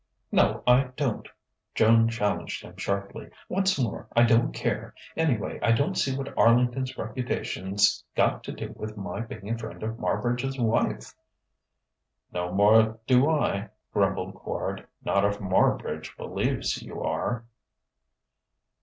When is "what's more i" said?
3.47-4.23